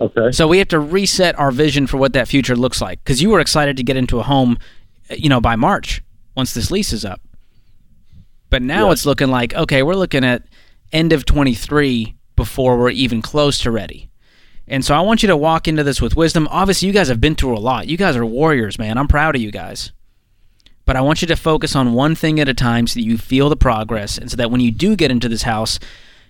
[0.00, 0.32] Okay.
[0.32, 3.30] So we have to reset our vision for what that future looks like because you
[3.30, 4.58] were excited to get into a home,
[5.10, 6.02] you know, by March
[6.36, 7.20] once this lease is up.
[8.50, 10.44] But now it's looking like okay, we're looking at
[10.92, 14.10] end of 23 before we're even close to ready.
[14.66, 16.48] And so I want you to walk into this with wisdom.
[16.50, 17.86] Obviously, you guys have been through a lot.
[17.86, 18.96] You guys are warriors, man.
[18.96, 19.92] I'm proud of you guys.
[20.86, 23.18] But I want you to focus on one thing at a time so that you
[23.18, 25.78] feel the progress and so that when you do get into this house,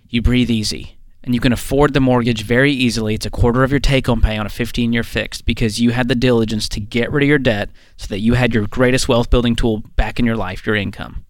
[0.09, 3.15] you breathe easy and you can afford the mortgage very easily.
[3.15, 5.91] It's a quarter of your take home pay on a 15 year fixed because you
[5.91, 9.09] had the diligence to get rid of your debt so that you had your greatest
[9.09, 11.25] wealth building tool back in your life, your income.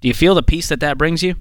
[0.00, 1.36] Do you feel the peace that that brings you?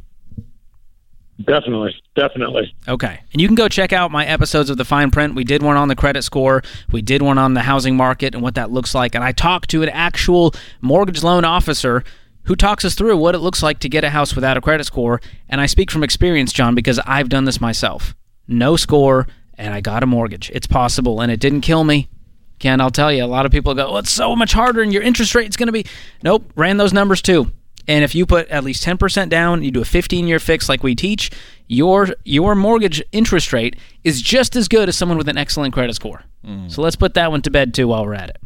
[1.43, 1.93] Definitely.
[2.15, 2.73] Definitely.
[2.87, 3.19] Okay.
[3.33, 5.35] And you can go check out my episodes of The Fine Print.
[5.35, 8.41] We did one on the credit score, we did one on the housing market and
[8.41, 9.15] what that looks like.
[9.15, 12.03] And I talked to an actual mortgage loan officer
[12.45, 14.85] who talks us through what it looks like to get a house without a credit
[14.85, 15.21] score.
[15.49, 18.15] And I speak from experience, John, because I've done this myself.
[18.47, 19.27] No score,
[19.57, 20.51] and I got a mortgage.
[20.53, 22.09] It's possible, and it didn't kill me.
[22.59, 24.93] Ken, I'll tell you, a lot of people go, well, it's so much harder, and
[24.93, 25.85] your interest rate's going to be.
[26.23, 27.51] Nope, ran those numbers too.
[27.87, 30.83] And if you put at least 10% down, you do a 15 year fix like
[30.83, 31.31] we teach,
[31.67, 35.95] your your mortgage interest rate is just as good as someone with an excellent credit
[35.95, 36.23] score.
[36.45, 36.71] Mm.
[36.71, 38.37] So let's put that one to bed too while we're at it.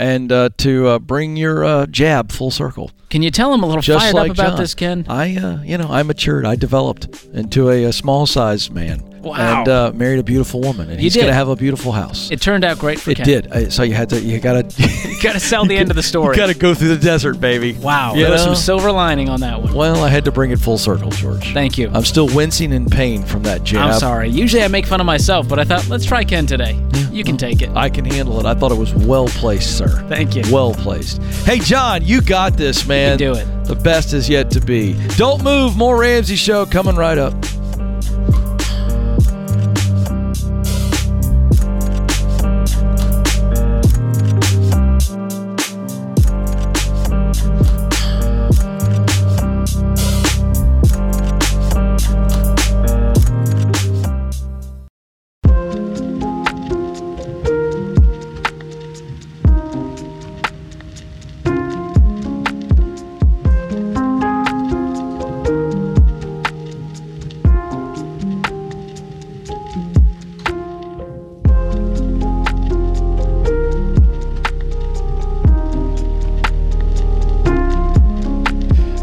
[0.00, 2.90] And uh, to uh, bring your uh, jab full circle.
[3.10, 4.58] Can you tell them a little Just fired like up about John.
[4.58, 5.04] this, Ken?
[5.10, 6.46] I, uh, you know, I matured.
[6.46, 9.09] I developed into a, a small sized man.
[9.22, 9.60] Wow.
[9.60, 10.88] And uh, married a beautiful woman.
[10.88, 11.26] And You he's did.
[11.26, 12.30] to have a beautiful house.
[12.30, 13.26] It turned out great for It Ken.
[13.26, 13.52] did.
[13.52, 14.20] I, so you had to.
[14.20, 14.66] You gotta.
[15.20, 16.34] You got to sell the end of the story.
[16.34, 17.74] You gotta go through the desert, baby.
[17.74, 18.54] wow, You there was know?
[18.54, 19.74] some silver lining on that one.
[19.74, 21.52] Well, I had to bring it full circle, George.
[21.52, 21.90] Thank you.
[21.92, 23.90] I'm still wincing in pain from that jab.
[23.92, 24.30] I'm sorry.
[24.30, 26.80] Usually I make fun of myself, but I thought let's try Ken today.
[27.12, 27.68] You can take it.
[27.76, 28.46] I can handle it.
[28.46, 29.88] I thought it was well placed, sir.
[30.08, 30.42] Thank you.
[30.50, 31.20] Well placed.
[31.44, 33.18] Hey, John, you got this, man.
[33.18, 33.44] do it.
[33.64, 34.94] The best is yet to be.
[35.16, 35.76] Don't move.
[35.76, 37.34] More Ramsey Show coming right up.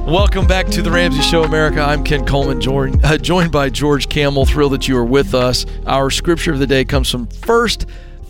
[0.08, 1.82] Welcome back to the Ramsey Show, America.
[1.82, 4.46] I'm Ken Coleman, joined, uh, joined by George Kamel.
[4.46, 5.66] Thrilled that you are with us.
[5.86, 7.88] Our scripture of the day comes from First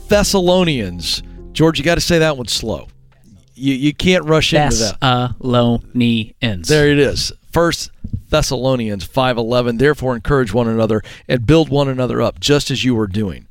[0.07, 1.21] Thessalonians.
[1.51, 2.87] George, you got to say that one slow.
[3.53, 4.97] You you can't rush into that.
[5.03, 6.67] Thessalonians.
[6.67, 7.31] There it is.
[7.51, 7.91] First
[8.29, 9.77] Thessalonians 5:11.
[9.77, 13.46] Therefore encourage one another and build one another up just as you are doing.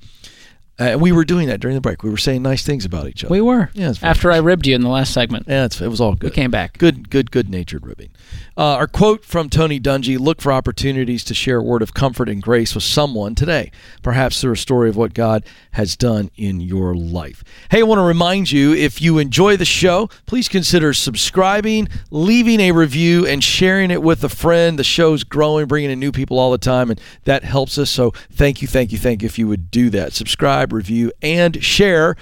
[0.78, 2.02] Uh, and we were doing that during the break.
[2.02, 3.32] We were saying nice things about each other.
[3.32, 3.70] We were.
[3.72, 6.30] Yeah, After I ribbed you in the last segment, Yeah, it's, it was all good.
[6.30, 6.76] we came back.
[6.78, 8.10] Good, good, good natured ribbing.
[8.58, 12.28] Uh, our quote from Tony Dungy look for opportunities to share a word of comfort
[12.28, 13.70] and grace with someone today,
[14.02, 17.42] perhaps through a story of what God has done in your life.
[17.70, 22.60] Hey, I want to remind you if you enjoy the show, please consider subscribing, leaving
[22.60, 24.78] a review, and sharing it with a friend.
[24.78, 27.90] The show's growing, bringing in new people all the time, and that helps us.
[27.90, 30.12] So thank you, thank you, thank you if you would do that.
[30.12, 32.16] Subscribe, review, and share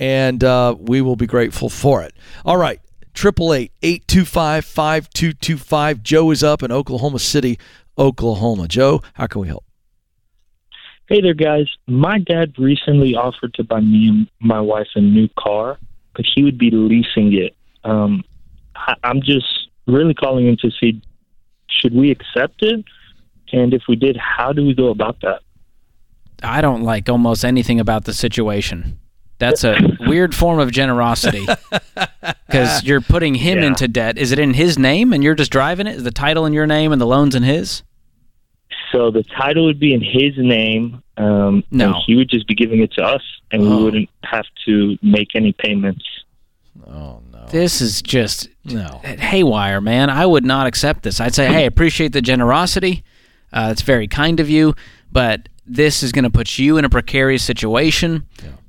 [0.00, 2.14] and uh, we will be grateful for it.
[2.44, 2.80] All right.
[3.14, 6.02] 888-825-5225.
[6.02, 7.58] Joe is up in Oklahoma City,
[7.98, 8.66] Oklahoma.
[8.66, 9.66] Joe, how can we help?
[11.06, 11.66] Hey there, guys.
[11.86, 15.76] My dad recently offered to buy me and my wife a new car,
[16.14, 17.54] but he would be leasing it.
[17.84, 18.22] Um,
[18.76, 21.02] I, I'm just really calling in to see
[21.68, 22.84] should we accept it?
[23.52, 25.42] And if we did, how do we go about that?
[26.42, 28.98] I don't like almost anything about the situation.
[29.38, 31.46] That's a weird form of generosity
[32.46, 33.66] because you're putting him Yeah.
[33.68, 34.18] into debt.
[34.18, 35.96] Is it in his name and you're just driving it?
[35.96, 37.82] Is the title in your name and the loans in his?
[38.92, 41.86] So the title would be in his name, um, No.
[41.86, 43.22] and he would just be giving it to us,
[43.52, 43.76] and Oh.
[43.78, 46.04] we wouldn't have to make any payments.
[46.86, 47.46] Oh, no.
[47.50, 49.00] This is just No.
[49.04, 50.10] haywire, man.
[50.10, 51.20] I would not accept this.
[51.20, 53.04] I'd say, hey, appreciate the generosity.
[53.52, 54.74] Uh, it's very kind of you,
[55.12, 58.26] but this is going to put you in a precarious situation,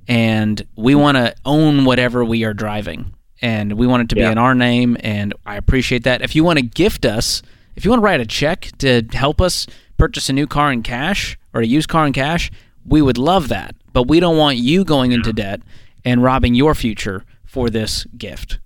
[0.08, 4.22] and we want to own whatever we are driving, and we want it to be
[4.22, 4.96] in our name.
[5.02, 6.22] And I appreciate that.
[6.22, 7.42] If you want to gift us,
[7.76, 9.66] if you want to write a check to help us
[9.98, 12.52] purchase a new car in cash or a used car in cash,
[12.86, 13.76] we would love that.
[13.94, 15.62] But we don't want you going into debt
[16.06, 18.60] and robbing your future for this gift.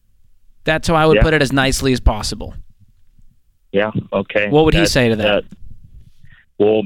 [0.66, 1.24] That's how I would Yeah.
[1.24, 2.54] put it as nicely as possible.
[3.72, 3.92] Yeah.
[4.14, 4.50] Okay.
[4.50, 5.44] What would he say to that?
[6.58, 6.84] Well,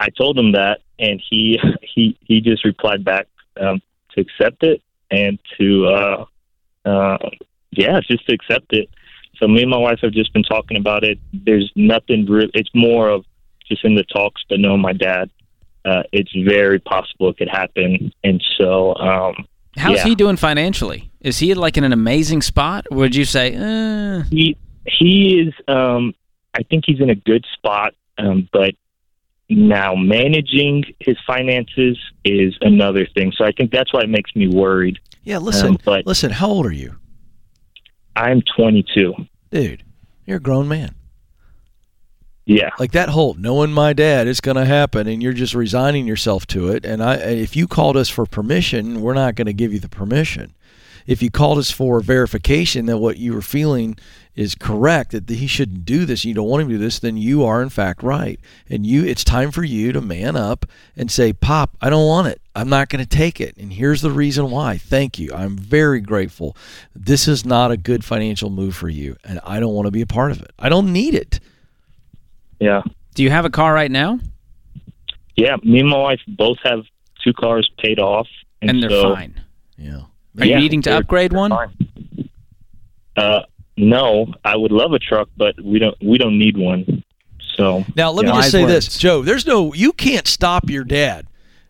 [0.00, 1.58] I told him that, and he
[1.94, 3.26] he he just replied back
[3.60, 3.80] um,
[4.14, 6.24] to accept it and to uh,
[6.84, 7.18] uh,
[7.72, 8.88] yeah, just to accept it.
[9.36, 11.18] So me and my wife have just been talking about it.
[11.32, 12.48] There's nothing real.
[12.54, 13.24] It's more of
[13.68, 15.30] just in the talks, but no, my dad.
[15.84, 20.04] Uh, it's very possible it could happen, and so um, How's Yeah.
[20.04, 21.10] he doing financially?
[21.20, 22.86] Is he like in an amazing spot?
[22.90, 24.56] Or would you say, eh, he
[24.86, 26.14] he is um
[26.54, 28.74] I think he's in a good spot um but
[29.50, 34.46] now managing his finances is another thing so I think that's why it makes me
[34.48, 35.68] worried Yeah, listen.
[35.70, 36.96] Um, but- listen, how old are you?
[38.14, 39.14] I'm 22
[39.50, 39.84] Dude,
[40.26, 40.94] you're a grown man.
[42.44, 46.06] yeah Like that whole knowing my dad it's going to happen and you're just resigning
[46.06, 49.52] yourself to it and I if you called us for permission, we're not going to
[49.54, 50.54] give you the permission.
[51.08, 53.96] If you called us for verification that what you were feeling
[54.36, 57.16] is correct that he shouldn't do this, you don't want him to do this, then
[57.16, 58.38] you are in fact right.
[58.68, 60.66] And you it's time for you to man up
[60.96, 62.42] and say, "Pop, I don't want it.
[62.54, 64.76] I'm not going to take it." And here's the reason why.
[64.76, 65.32] Thank you.
[65.34, 66.54] I'm very grateful.
[66.94, 70.02] This is not a good financial move for you and I don't want to be
[70.02, 70.50] a part of it.
[70.58, 71.40] I don't need it.
[72.60, 72.82] yeah
[73.14, 74.20] do you have a car right now?
[75.36, 76.84] yeah me and my wife both have
[77.24, 78.28] two cars paid off
[78.60, 79.40] and, And they're so, fine.
[79.78, 80.02] Yeah.
[80.38, 81.52] Are you needing to upgrade one?
[83.16, 83.40] uh
[83.76, 87.02] no I would love a truck but we don't we don't need one
[87.56, 88.36] so Now, let me Yeah.
[88.36, 88.86] just say words.
[88.86, 89.22] this, Joe.
[89.22, 91.26] There's no, you can't stop your dad.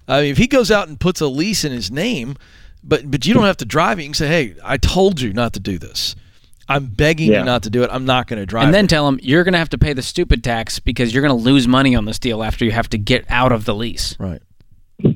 [0.06, 2.36] I mean, if he goes out and puts a lease in his name,
[2.84, 4.02] but but you don't have to drive it.
[4.02, 6.14] You can say, "Hey, I told you not to do this.
[6.68, 7.38] I'm begging Yeah.
[7.38, 7.90] you not to do it.
[7.90, 9.78] I'm not going to drive." And then it." tell him you're going to have to
[9.78, 12.72] pay the stupid tax because you're going to lose money on this deal after you
[12.72, 14.14] have to get out of the lease.
[14.18, 14.42] right.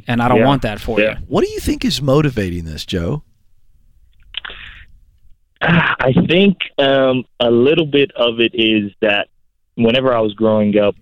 [0.08, 0.46] And I don't Yeah.
[0.46, 1.18] want that for Yeah.
[1.18, 1.24] you.
[1.28, 3.24] What do you think is motivating this, Joe?
[6.00, 9.28] I think um, a little bit of it is that
[9.76, 10.96] whenever I was growing up,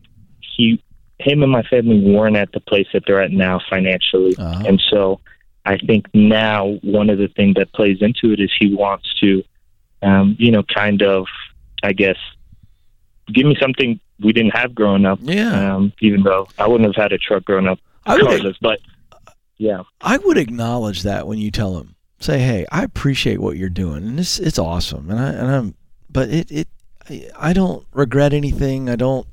[0.56, 0.82] he,
[1.18, 4.64] him, and my family weren't at the place that they're at now financially, Uh-huh.
[4.66, 5.20] and so
[5.64, 9.42] I think now one of the things that plays into it is he wants to,
[10.02, 11.26] um, you know, kind of,
[11.82, 12.16] I guess,
[13.32, 15.18] give me something we didn't have growing up.
[15.22, 15.74] Yeah.
[15.76, 18.80] Um, even though I wouldn't have had a truck growing up, I would- But
[19.58, 23.68] yeah, I would acknowledge that when you tell him, say, "Hey, I appreciate what you're
[23.68, 25.74] doing, and it's it's awesome, and I and I'm,
[26.10, 26.68] but it it
[27.08, 28.88] I- I don't regret anything.
[28.88, 29.26] I don't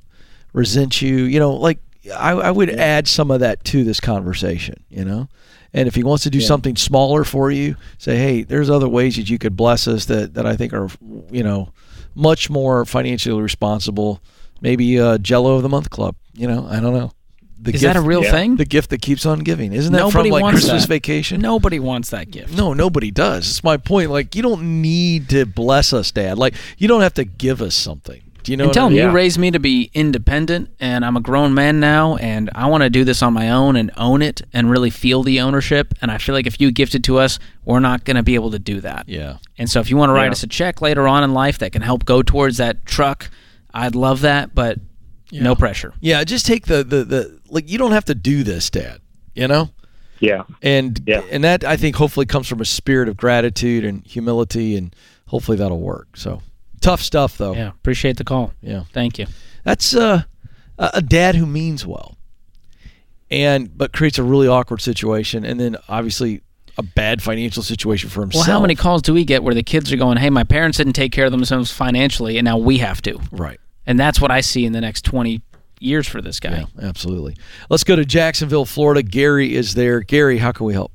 [0.54, 1.18] resent you.
[1.26, 1.80] You know, like
[2.16, 4.84] I I would add some of that to this conversation.
[4.90, 5.28] You know,
[5.74, 9.16] and if he wants to do something smaller for you, say, "Hey, there's other ways
[9.18, 10.90] that you could bless us that that I think are
[11.32, 11.70] you know
[12.16, 14.22] much more financially responsible.
[14.62, 16.16] Maybe a Jello of the Month Club.
[16.34, 17.12] You know, I don't know."
[17.60, 18.32] The Is that a real yeah.
[18.32, 18.56] thing?
[18.58, 19.74] the gift that keeps on giving?
[19.74, 20.90] Isn't that Nobody from like wants Christmas that.
[20.90, 21.42] Vacation?
[21.42, 22.56] Nobody wants that gift.
[22.56, 23.50] No, nobody does.
[23.50, 24.12] It's my point.
[24.12, 26.38] Like, you don't need to bless us, Dad.
[26.38, 28.66] Like, you don't have to give us something Do you know?
[28.66, 29.04] and what tell I him mean?
[29.06, 32.84] you raised me to be independent, and I'm a grown man now, and I want
[32.84, 35.96] to do this on my own and own it and really feel the ownership.
[36.02, 38.36] And I feel like if you gift it to us, we're not going to be
[38.36, 39.10] able to do that.
[39.10, 39.38] Yeah.
[39.58, 40.32] And so if you want to write Yeah.
[40.34, 43.30] us a check later on in life that can help go towards that truck,
[43.74, 44.80] I'd love that, but
[45.32, 45.94] no pressure.
[46.00, 49.02] Yeah, just take the, the the like you don't have to do this, Dad.
[49.36, 49.70] You know?
[50.20, 50.44] Yeah.
[50.64, 51.22] And Yeah.
[51.32, 54.96] and that I think hopefully comes from a spirit of gratitude and humility and
[55.28, 56.18] hopefully that'll work.
[56.18, 56.42] So
[56.82, 57.54] tough stuff though.
[57.54, 58.54] Yeah, appreciate the call.
[58.62, 58.84] Yeah.
[58.94, 59.28] Thank you.
[59.64, 60.24] That's uh,
[60.80, 62.18] a a dad who means well.
[63.30, 66.42] And but creates a really awkward situation and then obviously
[66.78, 68.48] a bad financial situation for himself.
[68.48, 70.78] Well, how many calls do we get where the kids are going, "Hey, my parents
[70.78, 73.60] didn't take care of themselves financially, and now we have to." Right.
[73.88, 75.42] And that's what I see in the next 20
[75.80, 76.66] years for this guy.
[76.78, 77.38] Yeah, absolutely.
[77.70, 79.02] Let's go to Jacksonville, Florida.
[79.02, 80.02] Gary is there.
[80.02, 80.92] Gary, how can we help?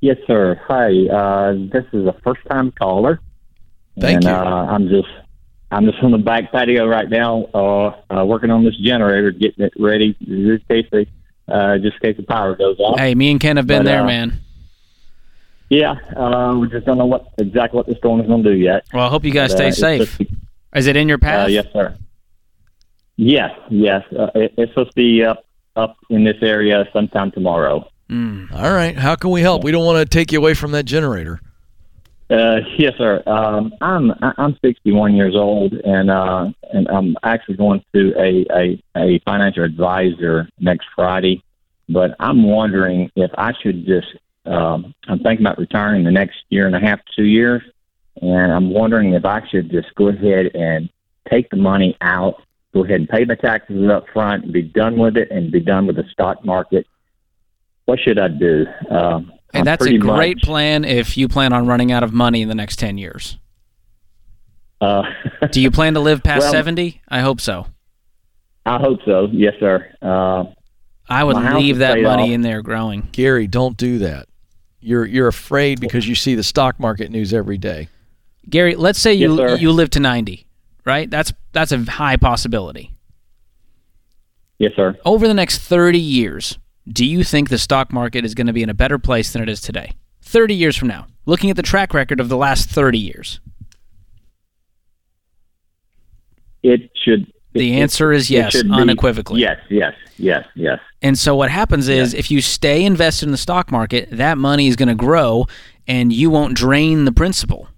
[0.00, 0.60] Yes, sir.
[0.68, 0.90] Hi.
[1.06, 3.20] Uh, this is a first time caller.
[3.98, 4.30] Thank and, you.
[4.30, 5.08] Uh, I'm just
[5.70, 9.64] I'm just on the back patio right now, uh, uh, working on this generator, getting
[9.64, 11.06] it ready just in case they,
[11.48, 12.98] uh, just in case the power goes off.
[12.98, 14.40] Hey, me and Ken have been But, there, uh, man.
[15.70, 18.56] Yeah, uh, we just don't know what exactly what the storm is going to do
[18.56, 18.84] yet.
[18.92, 20.18] Well, I hope you guys But, stay uh, safe.
[20.18, 20.30] just-
[20.74, 21.46] Is it in your path?
[21.46, 21.96] Uh, yes, sir.
[23.16, 24.02] Yes, yes.
[24.16, 25.44] Uh, it, it's supposed to be up
[25.76, 27.88] up in this area sometime tomorrow.
[28.10, 28.52] Mm.
[28.52, 28.96] All right.
[28.96, 29.64] How can we help?
[29.64, 31.40] We don't want to take you away from that generator.
[32.30, 33.22] Uh, yes, sir.
[33.26, 38.46] Um, I'm I- I'm 61 years old, and uh, and I'm actually going to a,
[38.50, 41.42] a a financial advisor next Friday.
[41.88, 44.06] But I'm wondering if I should just.
[44.44, 47.62] Um, I'm thinking about retiring the next year and a half, two years,
[48.20, 50.88] and I'm wondering if I should just go ahead and
[51.30, 52.42] take the money out,
[52.74, 55.60] go ahead and pay my taxes up front, and be done with it, and be
[55.60, 56.86] done with the stock market.
[57.86, 58.66] What should I do?
[58.90, 62.10] Um, Hey, I'm that's a great much- plan if you plan on running out of
[62.14, 63.36] money in the next 10 years.
[64.80, 65.02] Uh,
[65.50, 67.02] Do you plan to live past Well- 70?
[67.08, 67.66] I hope so.
[68.64, 69.28] I hope so.
[69.30, 69.92] Yes, sir.
[70.00, 70.44] Uh,
[71.08, 72.30] I would leave that money off.
[72.30, 73.08] in there growing.
[73.12, 74.26] Gary, don't do that.
[74.80, 77.88] You're you're afraid because you see the stock market news every day.
[78.48, 80.46] Gary, let's say you Yes, you live to 90,
[80.84, 81.08] right?
[81.10, 82.92] That's that's a high possibility.
[84.58, 84.96] yes, sir.
[85.04, 88.62] Over the next 30 years, do you think the stock market is going to be
[88.62, 89.92] in a better place than it is today?
[90.22, 93.40] 30 years from now, looking at the track record of the last 30 years.
[96.62, 97.32] It should.
[97.54, 99.40] The answer is yes, should be- unequivocally.
[99.40, 100.78] Yes, yes, yes, yes.
[101.02, 104.68] And so what happens is if you stay invested in the stock market, that money
[104.68, 105.46] is going to grow
[105.86, 107.68] and you won't drain the principal.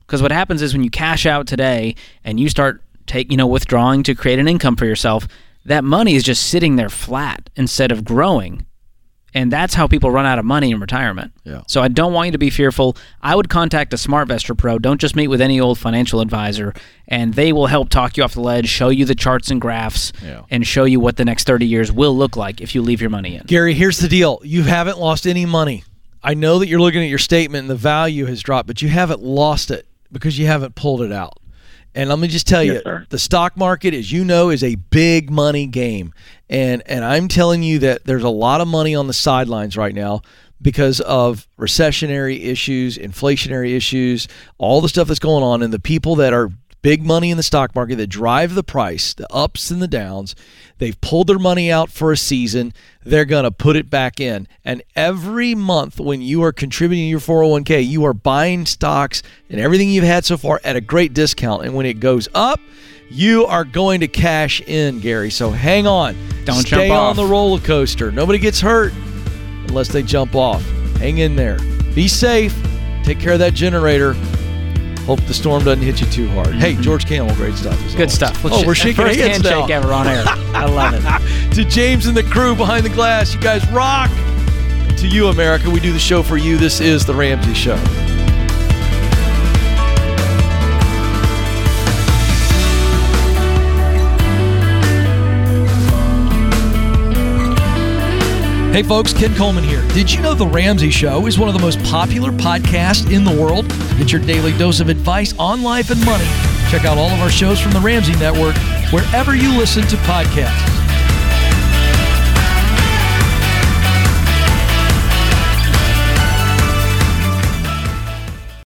[0.00, 3.46] Because what happens is when you cash out today and you start take, you know,
[3.46, 5.26] withdrawing to create an income for yourself,
[5.64, 8.66] that money is just sitting there flat instead of growing.
[9.34, 11.32] And that's how people run out of money in retirement.
[11.44, 11.60] Yeah.
[11.68, 12.96] So I don't want you to be fearful.
[13.20, 14.78] I would contact a SmartVestor Pro.
[14.78, 16.72] Don't just meet with any old financial advisor,
[17.06, 20.12] and they will help talk you off the ledge, show you the charts and graphs,
[20.24, 20.42] Yeah.
[20.50, 23.10] and show you what the next 30 years will look like if you leave your
[23.10, 23.42] money in.
[23.46, 24.40] Gary, here's the deal.
[24.44, 25.84] You haven't lost any money.
[26.22, 28.88] I know that you're looking at your statement and the value has dropped, but you
[28.88, 31.38] haven't lost it because you haven't pulled it out.
[31.94, 35.30] And let me just tell you, the stock market, as you know, is a big
[35.30, 36.12] money game.
[36.48, 39.94] And and I'm telling you that there's a lot of money on the sidelines right
[39.94, 40.22] now
[40.60, 46.16] because of recessionary issues, inflationary issues, all the stuff that's going on, and the people
[46.16, 46.50] that are
[46.82, 50.34] big money in the stock market that drive the price, the ups and the downs.
[50.78, 52.72] They've pulled their money out for a season.
[53.04, 54.46] They're going to put it back in.
[54.64, 59.60] And every month when you are contributing to your 401k, you are buying stocks and
[59.60, 61.64] everything you've had so far at a great discount.
[61.64, 62.60] And when it goes up,
[63.10, 65.30] you are going to cash in, Gary.
[65.30, 66.16] So hang on.
[66.44, 68.12] Don't Stay on the roller coaster.
[68.12, 68.92] Nobody gets hurt
[69.66, 70.62] unless they jump off.
[70.98, 71.58] Hang in there.
[71.94, 72.54] Be safe.
[73.04, 74.14] Take care of that generator.
[75.08, 76.54] Hope the storm doesn't hit you too hard.
[76.54, 77.72] Hey, George Kamel, great stuff.
[77.76, 77.86] Mm-hmm.
[77.92, 78.12] Good always.
[78.12, 78.44] stuff.
[78.44, 79.60] Let's oh, sh- we're shaking first hands now.
[79.60, 80.22] handshake ever on air.
[80.26, 81.54] I love it.
[81.54, 84.10] to James and the crew behind the glass, you guys rock.
[84.98, 86.58] To you, America, we do the show for you.
[86.58, 88.17] This is the Ramsey Show.
[98.70, 99.82] Hey folks, Ken Coleman here.
[99.94, 103.34] Did you know The Ramsey Show is one of the most popular podcasts in the
[103.34, 103.66] world?
[103.96, 106.26] Get your daily dose of advice on life and money.
[106.68, 108.56] Check out all of our shows from The Ramsey Network
[108.92, 110.87] wherever you listen to podcasts.